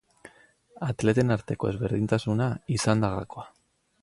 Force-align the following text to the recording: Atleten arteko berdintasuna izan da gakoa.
Atleten 0.87 1.35
arteko 1.37 1.71
berdintasuna 1.83 2.51
izan 2.79 3.05
da 3.07 3.13
gakoa. 3.19 3.51